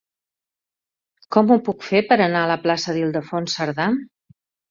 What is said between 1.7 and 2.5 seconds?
fer per anar a